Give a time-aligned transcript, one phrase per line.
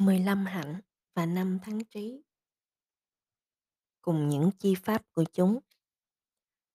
[0.00, 0.80] 15 hạnh
[1.14, 2.22] và 5 thắng trí
[4.02, 5.58] cùng những chi pháp của chúng.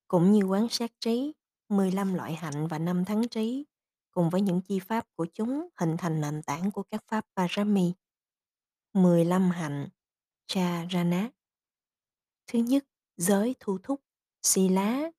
[0.07, 1.33] Cũng như quán sát trí,
[1.69, 3.65] 15 loại hạnh và 5 thắng trí
[4.11, 7.93] cùng với những chi pháp của chúng hình thành nền tảng của các pháp Parami.
[8.93, 9.89] 15 hạnh
[10.47, 11.29] Charana
[12.47, 12.85] Thứ nhất,
[13.17, 14.01] giới thu thúc,
[14.41, 15.11] Sila,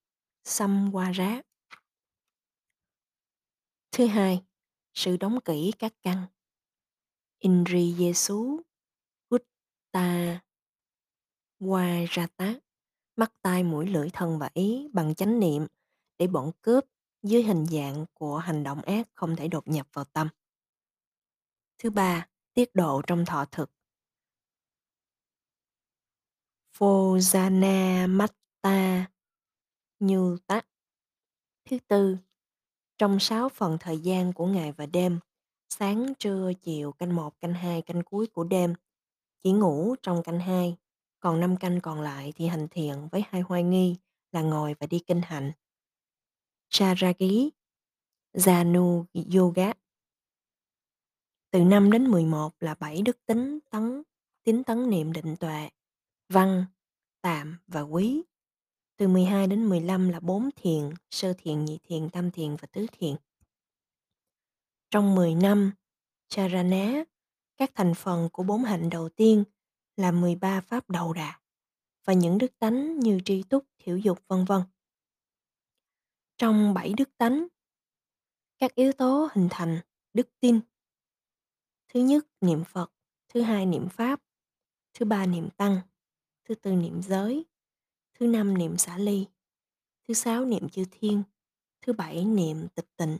[0.44, 1.42] Samvara.
[3.92, 4.44] Thứ hai,
[4.94, 6.26] sự đóng kỹ các căn,
[7.46, 8.60] Indriyesu,
[9.30, 10.40] Gutta,
[11.60, 12.54] Vajrata,
[13.16, 15.66] mắt tai mũi lưỡi thân và ý bằng chánh niệm
[16.18, 16.84] để bọn cướp
[17.22, 20.28] dưới hình dạng của hành động ác không thể đột nhập vào tâm.
[21.78, 23.70] Thứ ba, tiết độ trong thọ thực.
[26.78, 28.06] Phojana
[29.98, 30.66] như tắc.
[31.64, 32.16] Thứ tư,
[32.98, 35.18] trong sáu phần thời gian của ngày và đêm,
[35.68, 38.74] sáng, trưa, chiều, canh một, canh hai, canh cuối của đêm,
[39.42, 40.76] chỉ ngủ trong canh hai,
[41.20, 43.96] còn năm canh còn lại thì hành thiện với hai hoài nghi
[44.32, 45.52] là ngồi và đi kinh hạnh.
[46.68, 47.50] Charagi,
[48.34, 49.04] Janu
[49.36, 49.72] Yoga.
[51.50, 54.02] Từ 5 đến 11 là 7 đức tính tấn,
[54.44, 55.68] tín tấn niệm định tuệ,
[56.28, 56.64] văn,
[57.20, 58.22] tạm và quý.
[58.96, 62.86] Từ 12 đến 15 là 4 thiền, sơ thiền, nhị thiền, tam thiền và tứ
[62.92, 63.16] thiền.
[64.96, 65.72] Trong 10 năm,
[66.28, 67.04] Charana,
[67.56, 69.44] các thành phần của bốn hạnh đầu tiên
[69.96, 71.40] là 13 pháp đầu đà
[72.04, 74.62] và những đức tánh như tri túc, thiểu dục vân vân.
[76.38, 77.46] Trong bảy đức tánh,
[78.58, 79.80] các yếu tố hình thành
[80.12, 80.60] đức tin.
[81.88, 82.92] Thứ nhất, niệm Phật,
[83.28, 84.22] thứ hai niệm Pháp,
[84.94, 85.80] thứ ba niệm Tăng,
[86.44, 87.44] thứ tư niệm giới,
[88.14, 89.26] thứ năm niệm xả ly,
[90.08, 91.22] thứ sáu niệm chư thiên,
[91.82, 93.18] thứ bảy niệm tịch tịnh,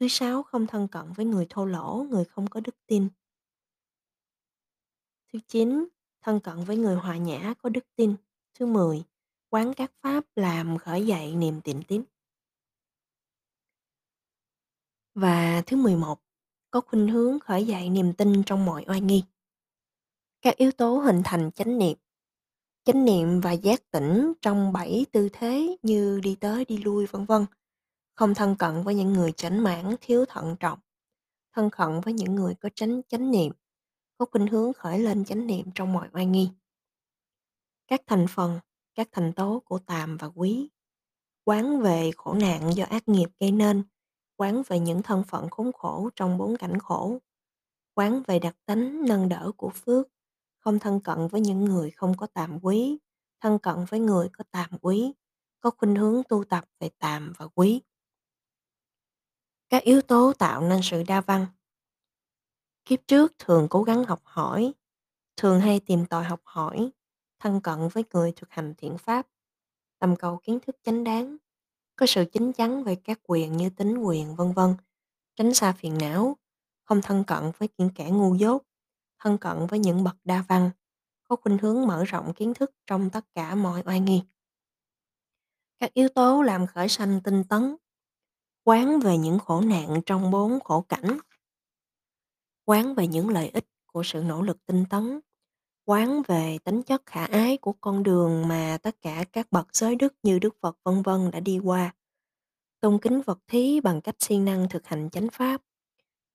[0.00, 3.08] thứ sáu không thân cận với người thô lỗ, người không có đức tin.
[5.32, 5.88] Thứ chín,
[6.22, 8.14] thân cận với người hòa nhã có đức tin.
[8.54, 9.04] Thứ mười,
[9.50, 12.02] quán các pháp làm khởi dậy niềm tin tín.
[15.14, 16.20] Và thứ 11,
[16.70, 19.24] có khuynh hướng khởi dậy niềm tin trong mọi oai nghi.
[20.42, 21.96] Các yếu tố hình thành chánh niệm
[22.86, 27.24] chánh niệm và giác tỉnh trong bảy tư thế như đi tới đi lui vân
[27.24, 27.46] vân
[28.16, 30.78] không thân cận với những người chánh mãn thiếu thận trọng
[31.52, 33.52] thân cận với những người có tránh chánh niệm
[34.18, 36.50] có khuynh hướng khởi lên chánh niệm trong mọi oai nghi
[37.86, 38.60] các thành phần
[38.94, 40.68] các thành tố của tàm và quý
[41.44, 43.82] quán về khổ nạn do ác nghiệp gây nên
[44.36, 47.18] quán về những thân phận khốn khổ trong bốn cảnh khổ
[47.94, 50.08] quán về đặc tánh nâng đỡ của phước
[50.66, 52.98] không thân cận với những người không có tàm quý,
[53.40, 55.12] thân cận với người có tàm quý,
[55.60, 57.82] có khuynh hướng tu tập về tàm và quý.
[59.68, 61.46] Các yếu tố tạo nên sự đa văn.
[62.84, 64.74] Kiếp trước thường cố gắng học hỏi,
[65.36, 66.90] thường hay tìm tòi học hỏi,
[67.38, 69.26] thân cận với người thực hành thiện pháp,
[69.98, 71.36] tầm cầu kiến thức chánh đáng,
[71.96, 74.74] có sự chính chắn về các quyền như tính quyền vân vân,
[75.36, 76.36] tránh xa phiền não,
[76.84, 78.62] không thân cận với những kẻ ngu dốt,
[79.18, 80.70] thân cận với những bậc đa văn,
[81.28, 84.22] có khuynh hướng mở rộng kiến thức trong tất cả mọi oai nghi.
[85.78, 87.76] Các yếu tố làm khởi sanh tinh tấn,
[88.68, 91.18] quán về những khổ nạn trong bốn khổ cảnh,
[92.64, 95.20] quán về những lợi ích của sự nỗ lực tinh tấn,
[95.84, 99.96] quán về tính chất khả ái của con đường mà tất cả các bậc giới
[99.96, 101.94] đức như Đức Phật vân vân đã đi qua,
[102.80, 105.62] tôn kính vật thí bằng cách siêng năng thực hành chánh pháp,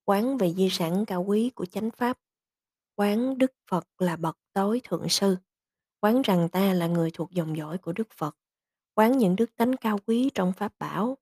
[0.05, 2.17] quán về di sản cao quý của chánh pháp,
[2.95, 5.37] quán Đức Phật là bậc tối thượng sư,
[6.01, 8.37] quán rằng ta là người thuộc dòng dõi của Đức Phật,
[8.95, 11.17] quán những đức tánh cao quý trong pháp bảo,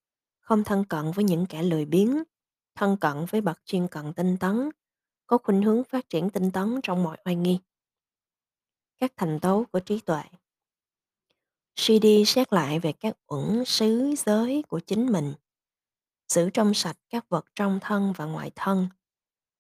[0.50, 2.24] không thân cận với những kẻ lười biếng,
[2.76, 4.70] thân cận với bậc chuyên cận tinh tấn,
[5.28, 7.60] có khuynh hướng phát triển tinh tấn trong mọi oai nghi.
[8.98, 10.24] Các thành tố của trí tuệ.
[11.76, 15.34] Suy đi xét lại về các uẩn xứ giới của chính mình,
[16.28, 18.88] giữ trong sạch các vật trong thân và ngoại thân,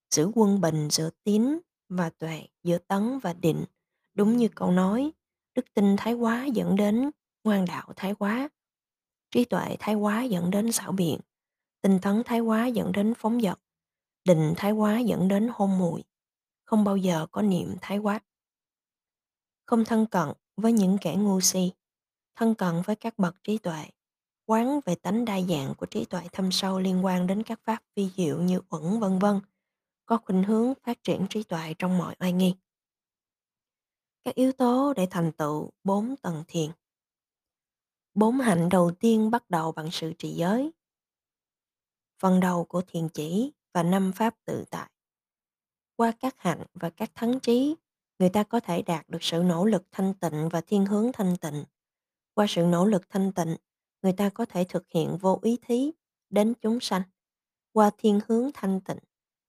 [0.09, 1.59] giữ quân bình giữa tín
[1.89, 3.65] và tuệ, giữa tấn và định,
[4.13, 5.11] đúng như câu nói,
[5.55, 7.11] đức tin thái quá dẫn đến
[7.43, 8.49] ngoan đạo thái quá,
[9.31, 11.19] trí tuệ thái quá dẫn đến xảo biện,
[11.81, 13.59] tinh tấn thái quá dẫn đến phóng dật,
[14.25, 16.03] định thái quá dẫn đến hôn mùi,
[16.65, 18.19] không bao giờ có niệm thái quá.
[19.65, 21.71] Không thân cận với những kẻ ngu si,
[22.35, 23.85] thân cận với các bậc trí tuệ,
[24.45, 27.83] quán về tánh đa dạng của trí tuệ thâm sâu liên quan đến các pháp
[27.95, 29.39] vi diệu như uẩn vân vân
[30.05, 32.55] có khuynh hướng phát triển trí tuệ trong mọi oai nghi.
[34.23, 36.71] Các yếu tố để thành tựu bốn tầng thiền.
[38.13, 40.71] Bốn hạnh đầu tiên bắt đầu bằng sự trì giới.
[42.19, 44.91] Phần đầu của thiền chỉ và năm pháp tự tại.
[45.95, 47.75] Qua các hạnh và các thắng trí,
[48.19, 51.37] người ta có thể đạt được sự nỗ lực thanh tịnh và thiên hướng thanh
[51.37, 51.63] tịnh.
[52.33, 53.55] Qua sự nỗ lực thanh tịnh,
[54.01, 55.91] người ta có thể thực hiện vô ý thí
[56.29, 57.01] đến chúng sanh.
[57.71, 58.99] Qua thiên hướng thanh tịnh,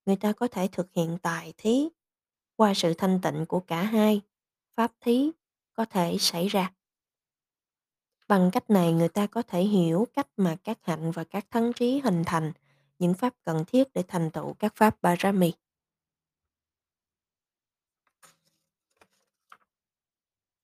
[0.07, 1.89] người ta có thể thực hiện tài thí.
[2.57, 4.21] Qua sự thanh tịnh của cả hai,
[4.77, 5.31] pháp thí
[5.73, 6.73] có thể xảy ra.
[8.31, 11.73] Bằng cách này người ta có thể hiểu cách mà các hạnh và các thắng
[11.73, 12.53] trí hình thành,
[12.99, 15.53] những pháp cần thiết để thành tựu các pháp Parami.